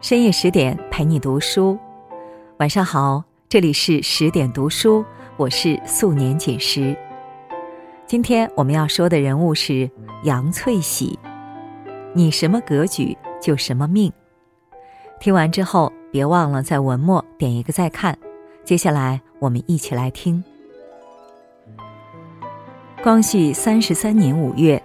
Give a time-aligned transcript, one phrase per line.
[0.00, 1.76] 深夜十点陪你读书，
[2.58, 5.04] 晚上好，这里是十点读书，
[5.36, 6.96] 我是素年锦时。
[8.06, 9.90] 今天我们要说的人物是
[10.22, 11.18] 杨翠喜，
[12.14, 14.12] 你什么格局就什么命。
[15.18, 18.16] 听完之后，别忘了在文末点一个再看。
[18.64, 20.42] 接下来我们一起来听。
[23.02, 24.80] 光绪三十三年五月，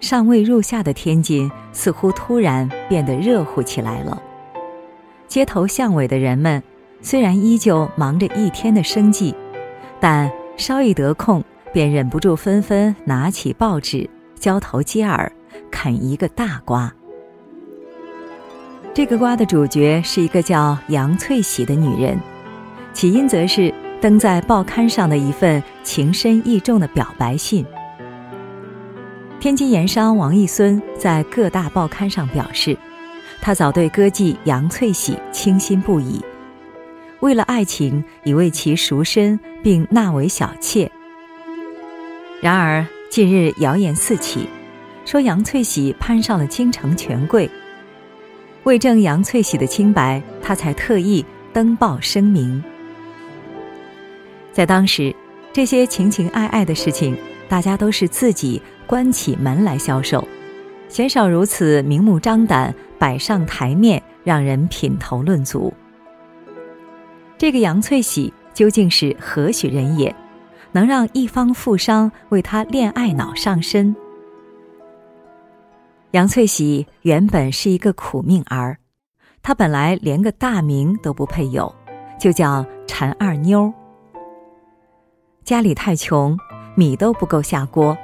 [0.00, 4.22] 尚未入夏的天津似乎突然变得热乎起来了。
[5.28, 6.62] 街头巷尾的人们
[7.02, 9.34] 虽然依旧忙着一天的生计，
[10.00, 14.08] 但稍一得空，便忍不住纷纷拿起报纸，
[14.40, 15.30] 交头接耳，
[15.70, 16.90] 啃一个大瓜。
[18.94, 22.18] 这个瓜的主角是一个叫杨翠喜的女人，
[22.94, 27.64] 起因则是登在报刊上的一份情深意重的表白信。
[29.38, 32.76] 天津盐商王义孙在各大报刊上表示。
[33.40, 36.20] 他早对歌妓杨翠喜倾心不已，
[37.20, 40.90] 为了爱情已为其赎身，并纳为小妾。
[42.40, 44.46] 然而近日谣言四起，
[45.04, 47.50] 说杨翠喜攀上了京城权贵。
[48.64, 52.62] 为证杨翠喜的清白，他才特意登报声明。
[54.52, 55.14] 在当时，
[55.52, 57.16] 这些情情爱爱的事情，
[57.48, 60.26] 大家都是自己关起门来销售，
[60.88, 62.74] 鲜少如此明目张胆。
[62.98, 65.72] 摆上台面，让人品头论足。
[67.38, 70.12] 这个杨翠喜究竟是何许人也，
[70.72, 73.94] 能让一方富商为他恋爱脑上身？
[76.10, 78.76] 杨翠喜原本是一个苦命儿，
[79.42, 81.72] 她本来连个大名都不配有，
[82.18, 83.72] 就叫陈二妞。
[85.44, 86.36] 家里太穷，
[86.74, 87.96] 米都不够下锅。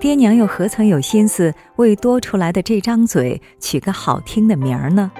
[0.00, 5.10] 爹娘又何曾有心思为多出来的这张嘴取个好听的名儿呢？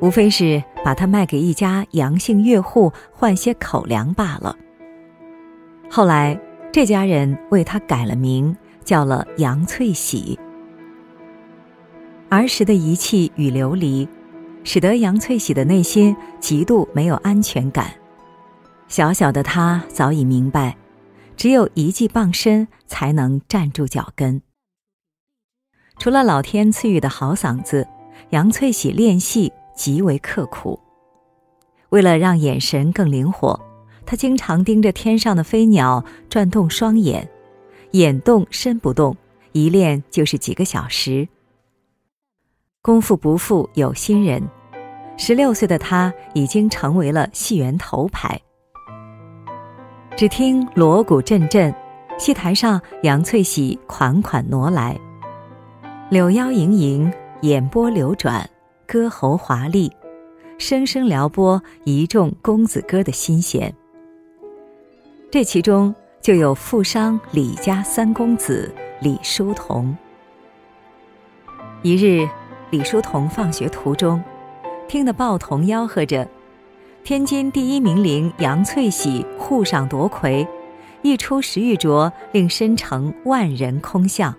[0.00, 4.54] 无非是把它卖给一家杨姓岳户换些口粮罢了。
[5.88, 6.38] 后来
[6.70, 8.54] 这家人为他改了名，
[8.84, 10.38] 叫了杨翠喜。
[12.28, 14.08] 儿时的遗弃与流离，
[14.64, 17.90] 使得杨翠喜的内心极度没有安全感。
[18.88, 20.76] 小小的他早已明白。
[21.42, 24.40] 只有一技傍身，才能站住脚跟。
[25.98, 27.84] 除了老天赐予的好嗓子，
[28.30, 30.78] 杨翠喜练戏极为刻苦。
[31.88, 33.60] 为了让眼神更灵活，
[34.06, 37.28] 她经常盯着天上的飞鸟，转动双眼，
[37.90, 39.16] 眼动身不动，
[39.50, 41.26] 一练就是几个小时。
[42.82, 44.48] 功夫不负有心人，
[45.18, 48.40] 十六岁的她已经成为了戏园头牌。
[50.22, 51.74] 只听锣鼓阵阵，
[52.16, 54.96] 戏台上杨翠喜款款挪来，
[56.10, 58.48] 柳腰盈盈，眼波流转，
[58.86, 59.90] 歌喉华丽，
[60.58, 63.74] 声声撩拨一众公子哥的心弦。
[65.28, 69.92] 这其中就有富商李家三公子李叔同。
[71.82, 72.24] 一日，
[72.70, 74.22] 李叔同放学途中，
[74.86, 76.24] 听得报童吆喝着。
[77.04, 80.46] 天津第一名伶杨翠喜沪上夺魁，
[81.02, 84.32] 一出石玉镯，令申城万人空巷。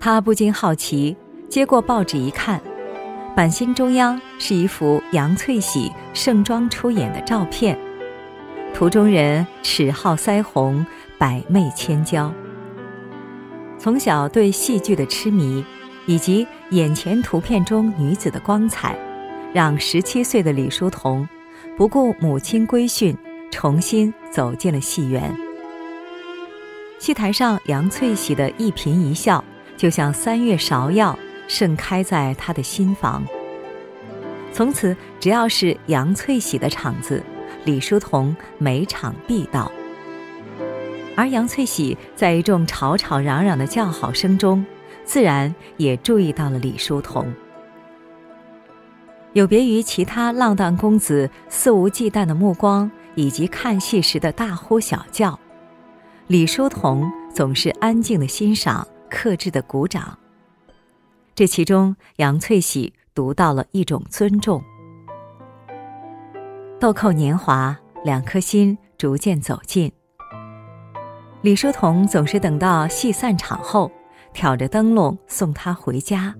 [0.00, 1.16] 他不禁好奇，
[1.48, 2.60] 接过报纸一看，
[3.36, 7.78] 版心中央是一幅杨翠喜盛装出演的照片，
[8.74, 10.84] 图中人齿皓腮红，
[11.16, 12.32] 百媚千娇。
[13.78, 15.64] 从小对戏剧的痴迷，
[16.06, 18.98] 以及眼前图片中女子的光彩。
[19.54, 21.26] 让十七岁的李叔同
[21.76, 23.16] 不顾母亲规训，
[23.52, 25.32] 重新走进了戏园。
[26.98, 29.44] 戏台上杨翠喜的一颦一笑，
[29.76, 31.16] 就像三月芍药
[31.46, 33.24] 盛开在他的心房。
[34.52, 37.22] 从此，只要是杨翠喜的场子，
[37.64, 39.70] 李叔同每场必到。
[41.14, 44.66] 而杨翠喜在一众吵吵嚷嚷的叫好声中，
[45.04, 47.32] 自然也注意到了李叔同。
[49.34, 55.36] 有别于其他浪荡公子肆无忌惮的目光以及看戏时的大呼小叫，
[56.28, 60.16] 李叔同总是安静的欣赏，克制的鼓掌。
[61.34, 64.62] 这其中，杨翠喜读到了一种尊重。
[66.78, 69.90] 豆蔻年华，两颗心逐渐走近。
[71.42, 73.90] 李叔同总是等到戏散场后，
[74.32, 76.32] 挑着灯笼送他回家。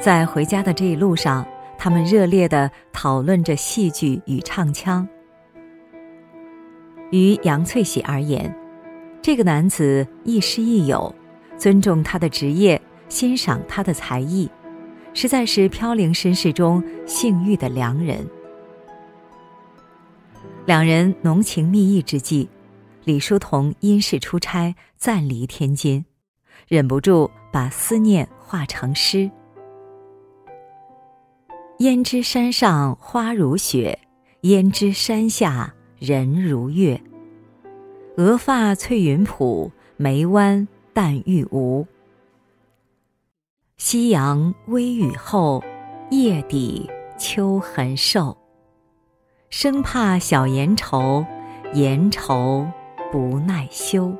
[0.00, 1.46] 在回家的这一路上。
[1.82, 5.08] 他们热烈的讨论着戏剧与唱腔。
[7.10, 8.54] 于杨翠喜而言，
[9.22, 11.12] 这个男子亦师亦友，
[11.56, 12.78] 尊重他的职业，
[13.08, 14.46] 欣赏他的才艺，
[15.14, 18.28] 实在是飘零身世中幸遇的良人。
[20.66, 22.46] 两人浓情蜜意之际，
[23.04, 26.04] 李叔同因事出差，暂离天津，
[26.68, 29.30] 忍不住把思念化成诗
[31.80, 33.98] ：“胭脂山上花如雪，
[34.42, 37.00] 胭脂山下人如月。
[38.18, 41.86] 额发翠云浦，眉弯淡玉无。
[43.78, 45.64] 夕阳微雨后，
[46.10, 46.86] 叶底
[47.18, 48.36] 秋痕瘦。”
[49.48, 51.24] 生怕小言愁，
[51.72, 52.66] 言愁
[53.10, 54.14] 不耐羞。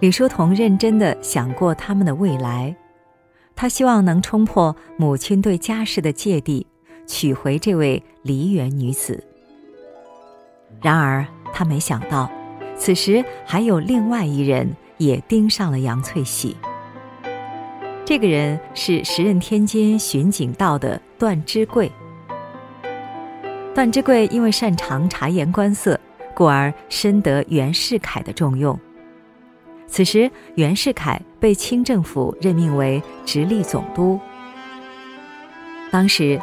[0.00, 2.74] 李叔同认真的想过他们的未来，
[3.56, 6.66] 他希望能冲破母亲对家事的芥蒂，
[7.06, 9.24] 娶回这位梨园女子。
[10.82, 12.30] 然而他没想到，
[12.76, 16.54] 此时还有另外一人也盯上了杨翠喜。
[18.04, 21.90] 这个人是时任天津巡警道的段之贵。
[23.74, 25.98] 段之贵因为擅长察言观色，
[26.34, 28.78] 故而深得袁世凯的重用。
[29.86, 34.18] 此时，袁世凯被清政府任命为直隶总督。
[35.90, 36.40] 当时，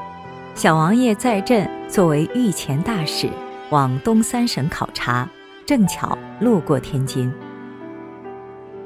[0.55, 3.29] 小王爷在镇作为御前大使，
[3.69, 5.27] 往东三省考察，
[5.65, 7.31] 正巧路过天津。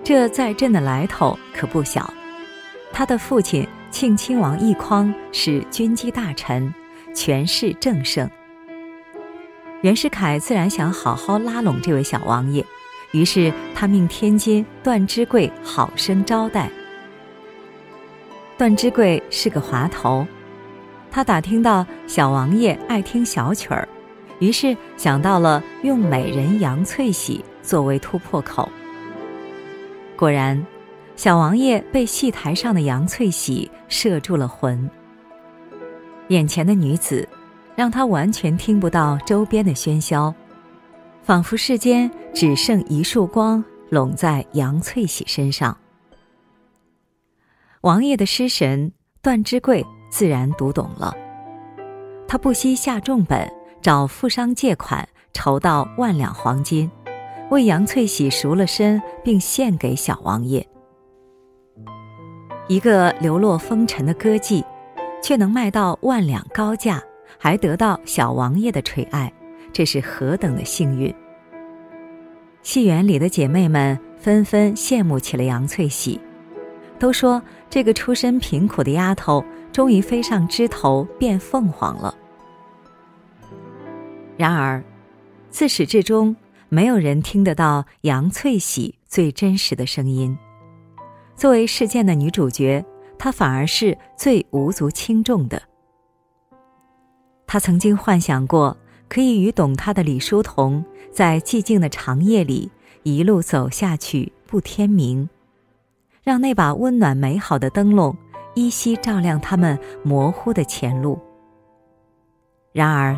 [0.03, 2.13] 这在镇的来头可不小，
[2.91, 6.73] 他的父亲庆亲王奕匡是军机大臣。
[7.13, 8.29] 权势正盛，
[9.81, 12.63] 袁世凯自然想好好拉拢这位小王爷，
[13.11, 16.69] 于是他命天津段之贵好生招待。
[18.57, 20.25] 段之贵是个滑头，
[21.11, 23.87] 他打听到小王爷爱听小曲儿，
[24.39, 28.67] 于是想到了用美人杨翠喜作为突破口。
[30.15, 30.65] 果然，
[31.15, 34.89] 小王爷被戏台上的杨翠喜摄住了魂。
[36.29, 37.27] 眼前的女子，
[37.75, 40.33] 让他完全听不到周边的喧嚣，
[41.27, 45.77] 仿佛世间只剩一束光拢在杨翠喜身上。
[47.81, 51.13] 王爷的失神段之贵自然读懂了，
[52.29, 53.45] 他不惜下重本
[53.81, 56.89] 找富商借款，筹到万两黄金，
[57.51, 60.65] 为杨翠喜赎了身，并献给小王爷。
[62.69, 64.63] 一个流落风尘的歌妓。
[65.21, 67.03] 却能卖到万两高价，
[67.39, 69.33] 还得到小王爷的垂爱，
[69.71, 71.13] 这是何等的幸运！
[72.61, 76.19] 戏园里的姐妹们纷纷羡慕起了杨翠喜，
[76.99, 82.13] 都说这个出身贫苦的丫头终于飞上枝头变凤凰了。
[84.35, 84.83] 然而，
[85.49, 86.35] 自始至终，
[86.69, 90.37] 没有人听得到杨翠喜最真实的声音。
[91.35, 92.83] 作为事件的女主角。
[93.19, 95.59] 她反而是最无足轻重的。
[97.47, 98.77] 他曾经幻想过，
[99.09, 102.69] 可以与懂他的李叔同在寂静的长夜里
[103.03, 105.29] 一路走下去，不天明，
[106.23, 108.15] 让那把温暖美好的灯笼
[108.53, 111.19] 依稀照亮他们模糊的前路。
[112.73, 113.17] 然而，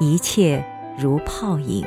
[0.00, 0.64] 一切
[0.98, 1.84] 如泡影。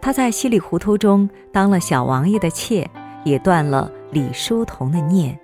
[0.00, 2.88] 他在稀里糊涂中当了小王爷的妾，
[3.24, 5.38] 也断了李叔同的念。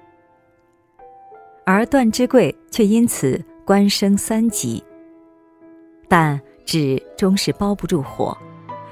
[1.66, 4.82] 而段之贵却因此官升三级。
[6.16, 8.38] 但纸终是包不住火，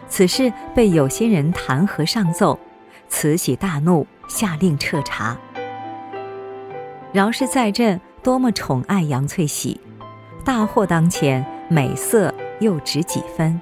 [0.08, 2.58] 此事被有心人弹劾上奏，
[3.08, 5.38] 慈禧大怒，下令彻查。
[7.12, 9.80] 饶是在朕多么宠爱杨翠喜，
[10.44, 13.60] 大祸当前，美色又值几分？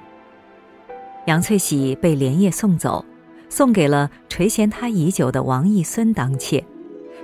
[1.26, 3.04] 杨翠喜被连夜送走，
[3.50, 6.64] 送给了垂涎她已久的王义孙当妾。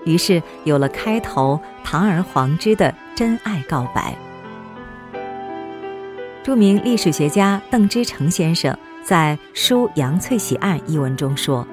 [0.05, 4.15] 于是有了开头堂而皇之的真爱告白。
[6.47, 8.73] 著名历史学家邓之诚先生
[9.03, 11.67] 在《书杨翠喜案》一文中说：“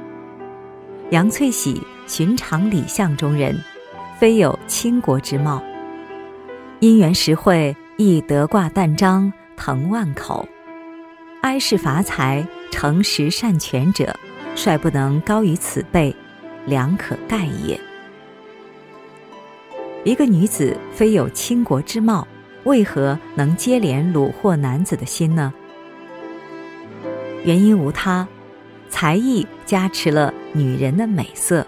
[1.13, 3.56] 杨翠喜寻常礼相中人，
[4.18, 5.62] 非有倾国之貌。
[6.80, 10.44] 因缘实惠，亦得挂旦章，腾万口。
[11.44, 14.12] 哀世伐财，诚实善权者，
[14.56, 16.15] 率不能高于此辈，
[16.65, 17.80] 良可盖也。”
[20.03, 22.27] 一个女子非有倾国之貌，
[22.65, 25.53] 为何能接连虏获男子的心呢？
[27.43, 28.27] 原因无他，
[28.89, 31.65] 才艺加持了女人的美色。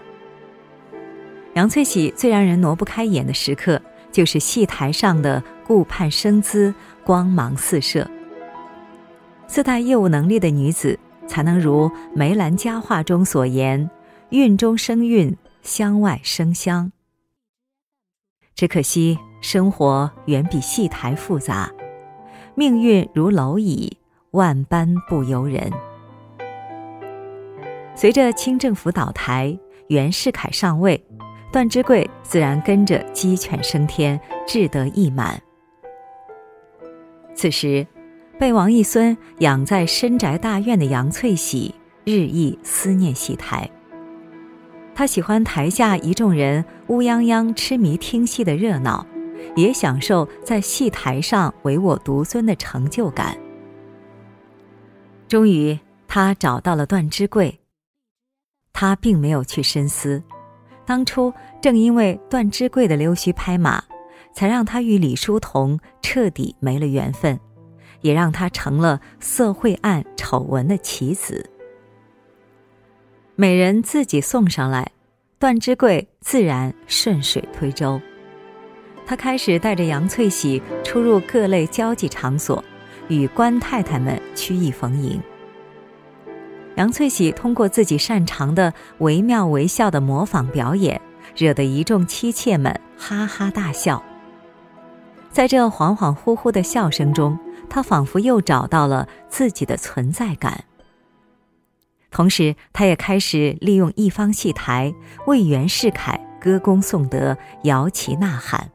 [1.53, 6.73] 杨翠喜最让人挪不开眼的时刻，就是戏台上的顾盼生姿，
[7.03, 8.09] 光芒四射。
[9.47, 10.97] 自带业务能力的女子，
[11.27, 13.89] 才能如梅兰佳话中所言
[14.31, 16.91] ：“韵中生韵，香外生香。”
[18.55, 21.69] 只可惜生活远比戏台复杂，
[22.55, 23.97] 命运如蝼蚁，
[24.31, 25.69] 万般不由人。
[27.93, 29.57] 随着清政府倒台，
[29.87, 31.03] 袁世凯上位，
[31.51, 35.37] 段芝贵自然跟着鸡犬升天，志得意满。
[37.33, 37.85] 此时，
[38.39, 43.69] 被王义孙养在深宅大院的杨翠喜日益思念戏台。
[44.95, 49.05] 他喜欢台下一众人乌泱泱痴迷听戏的热闹，
[49.57, 53.37] 也享受在戏台上唯我独尊的成就感。
[55.27, 57.59] 终于，他找到了段芝贵。
[58.71, 60.23] 他并没有去深思，
[60.85, 63.83] 当初正因为段芝贵的溜须拍马，
[64.33, 67.37] 才让他与李叔同彻底没了缘分，
[67.99, 71.49] 也让他成了色会案丑闻的棋子。
[73.37, 74.89] 美人自己送上来，
[75.37, 77.99] 段芝贵自然顺水推舟。
[79.05, 82.63] 他开始带着杨翠喜出入各类交际场所，
[83.09, 85.21] 与官太太们曲意逢迎。
[86.75, 91.01] 杨翠喜通过自己擅长的惟妙惟肖的模仿表演，
[91.35, 94.01] 惹得一众妻妾们哈哈大笑。
[95.29, 97.37] 在这恍恍惚惚的笑声中，
[97.69, 100.63] 她仿佛又找到了自己的存在感。
[102.15, 104.95] 同时，他也开始利用一方戏台
[105.27, 108.71] 为袁世凯歌功颂德、摇旗呐喊。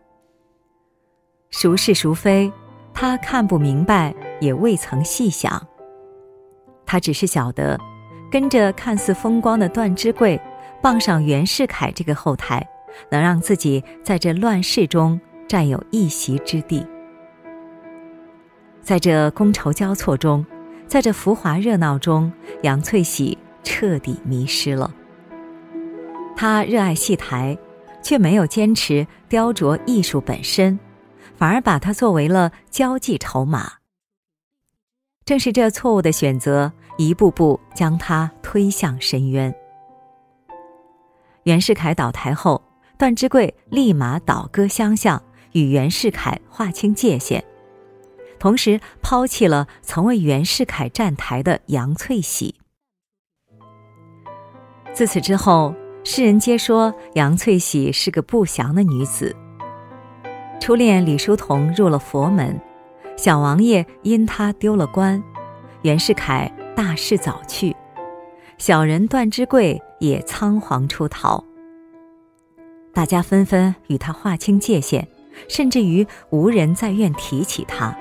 [1.51, 2.53] 孰是孰非，
[2.93, 5.67] 他看不明白，也未曾细想。
[6.85, 7.81] 他只是晓得。
[8.31, 10.39] 跟着看似风光的段芝贵，
[10.83, 12.65] 傍上袁世凯这个后台，
[13.11, 15.19] 能让自己在这乱世中
[15.49, 16.87] 占有一席之地。
[18.83, 20.45] 在这觥筹交错中，
[20.91, 22.33] 在这浮华热闹中，
[22.65, 24.93] 杨翠喜彻底迷失了。
[26.37, 27.57] 他热爱戏台，
[28.03, 30.77] 却没有坚持雕琢艺术本身，
[31.37, 33.75] 反而把它作为了交际筹码。
[35.25, 36.73] 正是这错误的选择。
[36.99, 39.55] 一步步将他推向深渊。
[41.45, 42.63] 袁世凯倒台后，
[42.99, 47.43] 段芝贵立马倒戈相向，与袁世凯划清界限，
[48.41, 52.57] 同时抛弃了曾为袁世凯站台的杨翠喜。
[54.93, 59.37] 自此之后，世人皆说杨翠喜是个不祥的女子。
[60.61, 62.61] 初恋李叔同入了佛门，
[63.17, 65.23] 小王爷因她丢了官，
[65.83, 66.53] 袁世凯。
[66.73, 67.77] 大势早去，
[68.57, 71.45] 小人段之贵也仓皇出逃。
[72.95, 75.07] 大家纷纷与他划清界限，
[75.47, 77.95] 甚至于无人再愿提起他。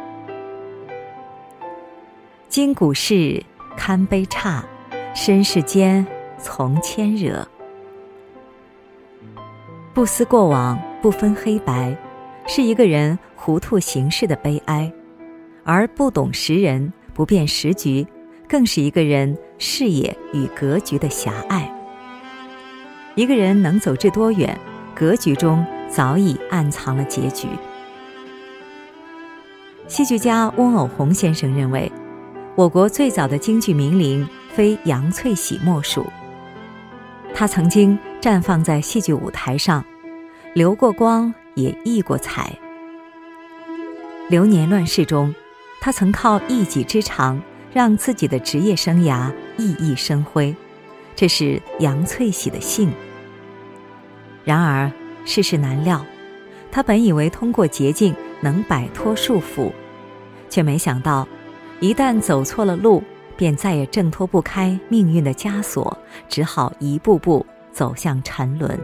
[2.49, 3.43] 今古事
[3.77, 4.65] 堪悲差，
[5.13, 6.03] 身世间
[6.39, 7.47] 从牵惹。
[9.93, 11.95] 不思过往，不分黑白，
[12.47, 14.91] 是一个人糊涂行事的悲哀；
[15.63, 18.05] 而不懂识人，不辨时局。
[18.47, 21.71] 更是一个人视野与格局的狭隘。
[23.13, 24.59] 一个人能走至多远，
[24.95, 27.47] 格局中早已暗藏了结局。
[29.87, 31.91] 戏剧家翁偶虹先生认为，
[32.59, 36.05] 我国最早的京剧名伶非杨翠喜莫属。
[37.33, 39.81] 他曾经绽放在戏剧舞台上，
[40.53, 42.51] 流过光，也溢过彩。
[44.27, 45.33] 流年乱世中，
[45.79, 47.41] 他曾靠一己之长。
[47.71, 50.53] 让自己的职业生涯熠熠生辉，
[51.15, 52.91] 这是杨翠喜的幸。
[54.43, 54.91] 然而
[55.23, 56.03] 世事难料，
[56.71, 59.71] 他本以为通过捷径能摆脱束缚，
[60.49, 61.27] 却没想到，
[61.81, 63.01] 一旦走错了路，
[63.37, 68.77] 便再也挣脱不开命运的枷锁，只好一步步走向沉沦。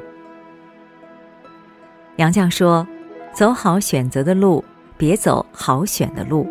[2.16, 2.88] 杨绛说
[3.36, 4.64] ：“走好选择的路，
[4.98, 6.48] 别走好选的路。”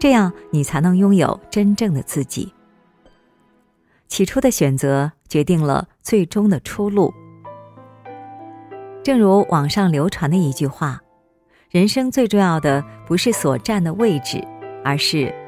[0.00, 2.50] 这样，你才能拥有真正的自己。
[4.08, 7.12] 起初的选择决定了最终的出路。
[9.02, 11.02] 正如网上流传的一句话
[11.68, 14.42] ：“人生最重要的不是所站的位置，
[14.82, 15.32] 而是